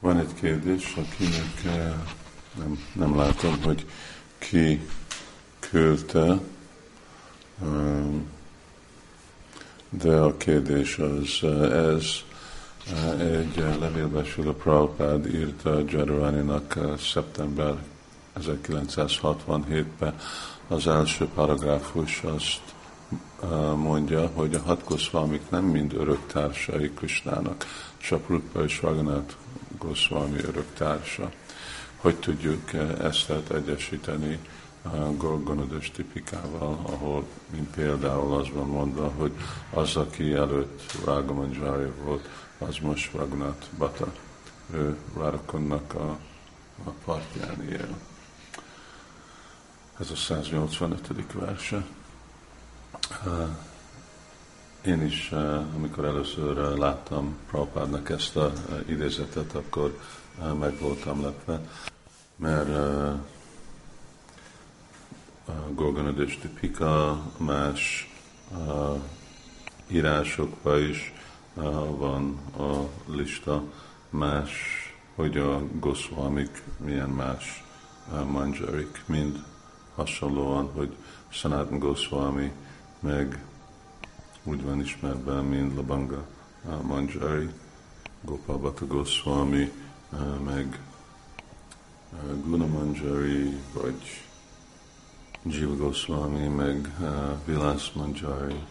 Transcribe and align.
Van 0.00 0.18
egy 0.18 0.34
kérdés, 0.40 0.94
akinek 0.96 1.64
eh, 1.64 1.92
nem, 2.58 2.78
nem 2.92 3.16
látom, 3.16 3.62
hogy 3.62 3.86
ki 4.38 4.88
küldte, 5.58 6.38
um, 7.62 8.26
de 9.90 10.16
a 10.16 10.36
kérdés 10.36 10.98
az 10.98 11.38
eh, 11.42 11.86
ez. 11.94 12.04
Eh, 12.92 13.20
egy 13.20 13.56
levélbe 13.80 14.24
Sula 14.24 14.52
Prabhupád 14.52 15.26
írta 15.26 15.80
Gyaruraninak 15.80 16.78
szeptember 16.98 17.74
1967-ben 18.40 20.14
az 20.68 20.86
első 20.86 21.28
paragráfus 21.34 22.22
azt 22.22 22.74
mondja, 23.76 24.30
hogy 24.34 24.54
a 24.54 24.60
hat 24.60 24.84
Goswamik 24.84 25.50
nem 25.50 25.64
mind 25.64 25.92
örök 25.94 26.26
társai 26.26 26.90
Krisnának, 26.90 27.66
Saprutpa 27.96 28.64
és 28.64 28.82
Raganát 28.82 29.36
Goswami 29.78 30.38
örök 30.38 30.74
társa. 30.74 31.30
Hogy 31.96 32.16
tudjuk 32.16 32.72
ezt 33.00 33.28
lehet 33.28 33.50
egyesíteni 33.50 34.38
a 34.82 34.96
Gorgonodös 35.16 35.90
tipikával, 35.90 36.80
ahol, 36.82 37.26
mint 37.50 37.70
például 37.70 38.34
az 38.34 38.48
van 38.52 38.66
mondva, 38.66 39.08
hogy 39.08 39.32
az, 39.70 39.96
aki 39.96 40.32
előtt 40.32 40.96
Ragamanjari 41.04 41.90
volt, 42.04 42.28
az 42.58 42.76
most 42.82 43.12
Ragnat 43.12 43.68
Bata. 43.78 44.12
Ő 44.72 44.96
Rárakonnak 45.16 45.94
a, 45.94 46.18
a 46.84 46.90
partján 47.04 47.68
él. 47.68 47.98
Ez 50.00 50.10
a 50.10 50.16
185. 50.16 51.32
verse. 51.32 51.86
Én 54.84 55.02
is, 55.02 55.32
amikor 55.74 56.04
először 56.04 56.56
láttam 56.78 57.36
Prabhupádnak 57.46 58.10
ezt 58.10 58.36
a 58.36 58.52
idézetet, 58.86 59.54
akkor 59.54 59.98
meg 60.58 60.78
voltam 60.80 61.22
lepve, 61.22 61.60
mert 62.36 62.68
Gorgonadés 65.74 66.38
Tipika 66.38 67.22
más 67.36 68.10
írásokban 69.88 70.82
is 70.82 71.12
van 71.96 72.38
a 72.56 72.88
lista, 73.12 73.62
más, 74.10 74.52
hogy 75.14 75.36
a 75.36 75.62
Goswamik 75.80 76.62
milyen 76.84 77.08
más 77.08 77.64
manjarik, 78.30 79.02
mind 79.06 79.44
hasonlóan, 79.94 80.70
hogy 80.72 80.96
Sanatan 81.28 81.78
Goswami 81.78 82.52
meg 83.00 83.44
úgy 84.48 84.62
van 84.62 84.80
ismerve, 84.80 85.40
mint 85.40 85.74
Labanga 85.74 86.26
Manjari, 86.82 87.48
Gopal 88.20 88.56
Bhatta 88.58 88.86
Goswami, 88.86 89.72
meg 90.44 90.80
Guna 92.44 92.66
Manjari, 92.66 93.60
vagy 93.72 94.24
Jiva 95.42 95.76
Goswami, 95.76 96.46
meg 96.46 96.96
Vilas 97.44 97.92
Manjari. 97.92 98.64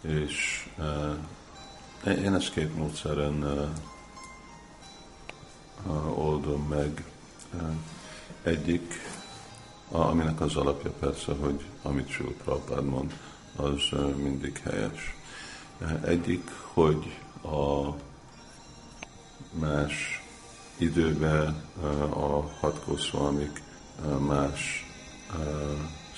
És 0.00 0.68
én 2.04 2.34
ezt 2.34 2.52
két 2.52 2.76
módszeren 2.76 3.44
oldom 6.14 6.62
meg. 6.68 7.04
Egyik 8.42 8.94
aminek 9.90 10.40
az 10.40 10.56
alapja 10.56 10.90
persze, 10.90 11.32
hogy 11.32 11.64
amit 11.82 12.08
Sül 12.08 12.34
Prabhupád 12.44 12.84
mond, 12.84 13.12
az 13.58 13.98
mindig 14.16 14.60
helyes. 14.64 15.16
Egyik, 16.04 16.50
hogy 16.72 17.18
a 17.42 17.94
más 19.50 20.22
időben 20.76 21.62
a 22.10 22.50
hat 22.60 22.84
más 24.18 24.86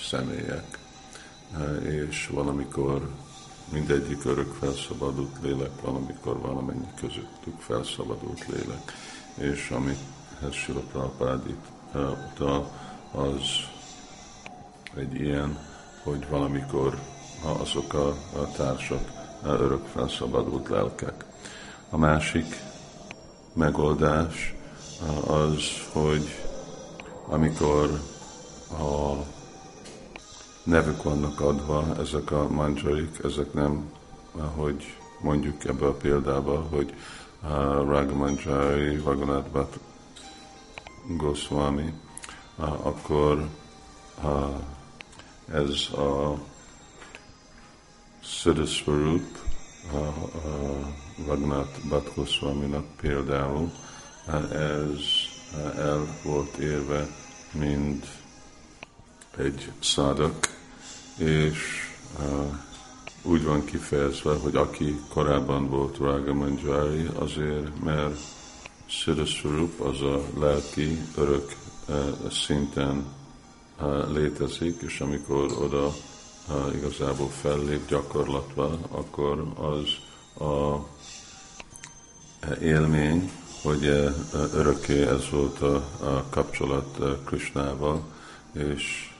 személyek, 0.09 0.79
és 1.83 2.27
valamikor 2.27 3.09
mindegyik 3.71 4.25
örök 4.25 4.53
felszabadult 4.53 5.37
lélek, 5.41 5.81
valamikor 5.81 6.39
valamennyi 6.39 6.87
közöttük 6.95 7.59
felszabadult 7.59 8.45
lélek. 8.47 8.91
És 9.35 9.69
amit 9.69 9.99
Sula 10.51 10.79
Prabhupád 10.79 11.47
itt 11.47 11.95
utal, 12.31 12.71
az 13.11 13.41
egy 14.95 15.15
ilyen, 15.15 15.57
hogy 16.03 16.27
valamikor 16.29 16.99
azok 17.43 17.93
a, 17.93 18.07
a 18.39 18.51
társak 18.55 19.11
örök 19.43 19.85
felszabadult 19.85 20.69
lelkek. 20.69 21.25
A 21.89 21.97
másik 21.97 22.55
megoldás 23.53 24.55
az, 25.27 25.63
hogy 25.93 26.39
amikor 27.27 27.99
a 28.69 29.13
nevük 30.63 31.03
vannak 31.03 31.39
adva, 31.39 31.85
ezek 31.99 32.31
a 32.31 32.47
manjarik, 32.49 33.19
ezek 33.23 33.53
nem, 33.53 33.91
hogy 34.55 34.97
mondjuk 35.21 35.65
ebbe 35.65 35.85
a 35.85 35.93
példába, 35.93 36.65
hogy 36.69 36.93
Ragamanjari, 37.85 38.97
Vagonatbat 38.97 39.79
Goswami, 41.17 41.93
akkor 42.83 43.47
ez 45.51 45.99
a 45.99 46.37
Siddhaswarup, 48.23 49.37
Vagnat 51.15 51.87
Bhatkoswaminak 51.87 52.85
például, 53.01 53.71
ez 54.51 54.99
el 55.75 56.17
volt 56.23 56.57
érve, 56.57 57.07
mint 57.51 58.05
egy 59.37 59.71
szádak, 59.79 60.57
és 61.17 61.89
úgy 63.23 63.43
van 63.43 63.65
kifejezve, 63.65 64.33
hogy 64.35 64.55
aki 64.55 64.99
korábban 65.09 65.69
volt 65.69 65.97
Ragamanjari, 65.97 67.07
azért, 67.15 67.83
mert 67.83 68.19
Siddhaswarup 68.85 69.79
az 69.79 70.01
a 70.01 70.21
lelki 70.39 71.01
örök 71.17 71.55
szinten 72.31 73.05
létezik, 74.13 74.81
és 74.81 74.99
amikor 74.99 75.51
oda 75.59 75.93
igazából 76.75 77.29
fellép 77.29 77.87
gyakorlatba, 77.87 78.77
akkor 78.91 79.53
az 79.55 79.87
a 80.47 80.85
élmény, 82.61 83.31
hogy 83.61 84.13
örökké 84.53 85.01
ez 85.01 85.29
volt 85.29 85.61
a, 85.61 85.83
kapcsolat 86.29 86.99
Krisnával, 87.25 88.01
és 88.53 89.13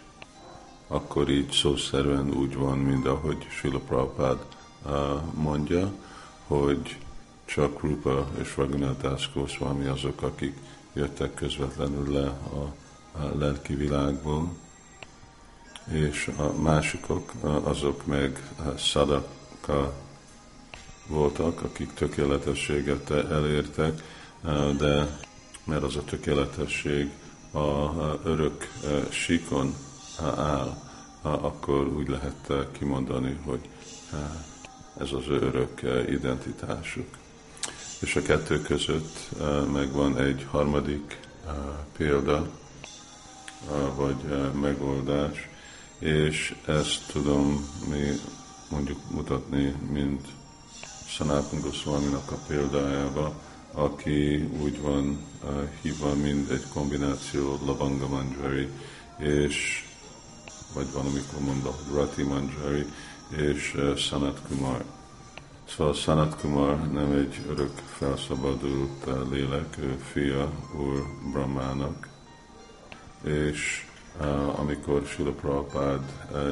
akkor 0.88 1.30
így 1.30 1.52
szószerűen 1.52 2.34
úgy 2.34 2.56
van, 2.56 2.78
mint 2.78 3.08
ahogy 3.08 3.48
Srila 3.50 3.80
Prabhupád 3.80 4.46
mondja, 5.34 5.92
hogy 6.48 6.98
csak 7.46 7.82
Rupa 7.82 8.28
és 8.42 8.58
Raghunath 8.58 9.34
Goswami 9.34 9.86
azok, 9.86 10.22
akik 10.22 10.58
jöttek 10.94 11.34
közvetlenül 11.34 12.12
le 12.14 12.28
a 12.28 12.74
lelki 13.38 13.74
világból, 13.74 14.52
és 15.90 16.32
a 16.38 16.62
másikok, 16.62 17.32
azok 17.64 18.06
meg 18.06 18.50
szadaka 18.78 19.94
voltak, 21.08 21.62
akik 21.62 21.94
tökéletességet 21.94 23.10
elértek, 23.12 24.04
de 24.78 25.20
mert 25.64 25.84
az 25.84 25.96
a 25.96 26.04
tökéletesség 26.04 27.12
a 27.52 27.90
örök 28.24 28.72
síkon 29.10 29.76
áll, 30.36 30.78
akkor 31.22 31.88
úgy 31.88 32.08
lehet 32.08 32.54
kimondani, 32.72 33.40
hogy 33.46 33.70
ez 34.98 35.12
az 35.12 35.28
örök 35.28 35.82
identitásuk. 36.10 37.08
És 38.00 38.16
a 38.16 38.22
kettő 38.22 38.62
között 38.62 39.30
megvan 39.74 40.18
egy 40.18 40.48
harmadik 40.52 41.20
példa, 41.98 42.50
vagy 43.96 44.52
megoldás, 44.62 45.50
és 46.02 46.56
ezt 46.66 47.12
tudom 47.12 47.70
mi 47.90 48.20
mondjuk 48.70 49.00
mutatni, 49.10 49.76
mint 49.92 50.28
Sanatan 51.08 51.60
Goswami-nak 51.62 52.32
a 52.32 52.38
példájába, 52.48 53.34
aki 53.74 54.50
úgy 54.62 54.82
van 54.82 55.26
hívva, 55.82 56.16
mint 56.16 56.50
egy 56.50 56.64
kombináció 56.74 57.60
Lavanga 57.66 58.08
Manjari, 58.08 58.68
és 59.18 59.86
vagy 60.74 60.92
valamikor 60.94 61.40
mondva, 61.40 61.72
hogy 61.72 61.96
Rati 61.96 62.24
Manjari, 62.24 62.86
és 63.38 63.78
Sanat 63.96 64.42
Kumar. 64.48 64.86
Szóval 65.68 65.94
Sanat 65.94 66.36
Kumar 66.36 66.92
nem 66.92 67.12
egy 67.12 67.46
örök 67.50 67.74
felszabadult 67.98 69.06
lélek, 69.32 69.78
ő 69.80 69.98
fia 70.12 70.52
Úr 70.78 71.04
Brahmának, 71.32 72.08
és 73.24 73.86
uh, 73.86 73.91
amikor 74.56 75.06
Sula 75.06 75.32
Prabhupád 75.32 76.04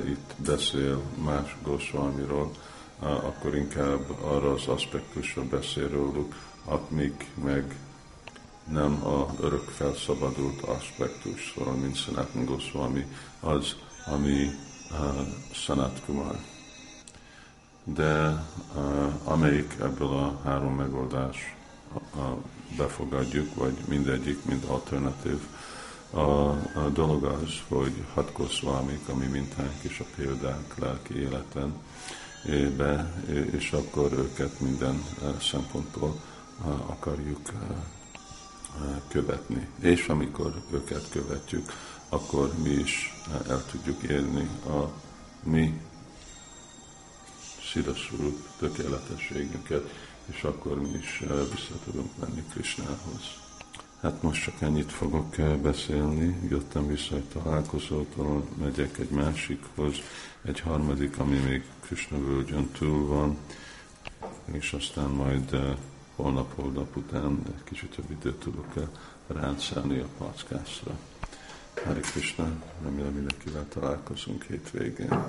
itt 0.05 0.33
beszél 0.45 1.01
más 1.23 1.57
Goswamiról, 1.63 2.51
akkor 2.99 3.55
inkább 3.55 4.09
arra 4.21 4.51
az 4.51 4.67
aspektusra 4.67 5.43
beszél 5.43 5.89
róluk, 5.89 6.35
amik 6.65 7.25
meg 7.43 7.75
nem 8.71 9.05
a 9.05 9.27
örök 9.39 9.63
felszabadult 9.63 10.61
aspektus, 10.61 11.53
szóval 11.55 11.73
mint 11.73 11.95
Sanatan 11.95 12.45
Goswami, 12.45 13.05
az, 13.39 13.75
ami 14.05 14.49
uh, 14.91 15.27
Sanat 15.51 16.01
Kumar. 16.05 16.35
De 17.83 18.43
amelyik 19.23 19.75
ebből 19.81 20.07
a 20.07 20.39
három 20.43 20.75
megoldás 20.75 21.55
befogadjuk, 22.77 23.55
vagy 23.55 23.77
mindegyik, 23.87 24.45
mind 24.45 24.63
alternatív, 24.67 25.39
a, 26.11 26.49
a 26.79 26.89
dolog 26.93 27.23
az, 27.23 27.51
hogy 27.67 28.03
hat 28.13 28.33
Goswamik, 28.33 29.07
ami 29.07 29.25
mintánk 29.25 29.81
és 29.81 29.99
a 29.99 30.05
példák 30.15 30.77
lelki 30.77 31.19
életen, 31.19 31.73
be, 32.77 33.23
és 33.51 33.71
akkor 33.71 34.13
őket 34.13 34.59
minden 34.59 35.03
szempontból 35.41 36.21
akarjuk 36.85 37.51
követni. 39.07 39.67
És 39.79 40.07
amikor 40.07 40.61
őket 40.71 41.09
követjük, 41.09 41.71
akkor 42.09 42.53
mi 42.63 42.69
is 42.69 43.13
el 43.47 43.65
tudjuk 43.71 44.03
érni 44.03 44.49
a 44.67 44.91
mi 45.43 45.81
szidaszúrú 47.71 48.37
tökéletességünket, 48.59 49.89
és 50.25 50.43
akkor 50.43 50.81
mi 50.81 50.89
is 50.89 51.19
vissza 51.51 51.73
tudunk 51.85 52.11
menni 52.19 52.43
Krisnához. 52.51 53.48
Hát 54.01 54.21
most 54.21 54.43
csak 54.43 54.61
ennyit 54.61 54.91
fogok 54.91 55.35
beszélni, 55.61 56.47
jöttem 56.49 56.87
vissza 56.87 57.15
egy 57.15 57.23
találkozótól, 57.23 58.45
megyek 58.61 58.97
egy 58.97 59.09
másikhoz, 59.09 59.95
egy 60.41 60.59
harmadik, 60.59 61.19
ami 61.19 61.37
még 61.37 61.63
Krishna 61.79 62.17
völgyön 62.17 62.69
túl 62.71 63.07
van, 63.07 63.37
és 64.45 64.73
aztán 64.73 65.09
majd 65.09 65.57
holnap, 66.15 66.55
holnap 66.55 66.95
után 66.95 67.39
egy 67.45 67.63
kicsit 67.63 67.95
több 67.95 68.11
időt 68.11 68.39
tudok 68.39 68.73
ráncálni 69.27 69.99
a 69.99 70.07
packászra. 70.17 70.97
Hari 71.85 71.99
Krishna, 71.99 72.51
remélem 72.83 73.13
mindenkivel 73.13 73.65
találkozunk 73.69 74.43
hétvégén. 74.43 75.25